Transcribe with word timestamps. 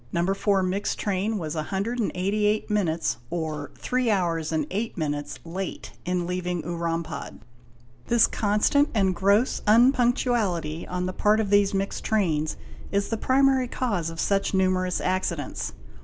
"No. 0.11 0.33
4 0.33 0.63
mixed 0.63 0.97
train 0.97 1.37
was 1.37 1.53
188 1.53 2.71
minutes, 2.71 3.17
or 3.29 3.69
three 3.77 4.09
hours 4.09 4.51
and 4.51 4.65
eight 4.71 4.97
minutes, 4.97 5.37
late 5.45 5.91
in 6.05 6.25
leaving 6.25 6.63
Urampad. 6.63 7.41
This 8.07 8.25
constant 8.25 8.89
and 8.95 9.13
gross 9.13 9.61
unpunctuality 9.67 10.87
on 10.87 11.05
the 11.05 11.13
part 11.13 11.39
of 11.39 11.51
these 11.51 11.75
mixed 11.75 12.03
trains 12.03 12.57
is 12.91 13.09
the 13.09 13.15
primary 13.17 13.67
cause 13.67 14.09
of 14.09 14.19
such 14.19 14.55
numerous 14.55 14.99
accidents. 15.01 15.73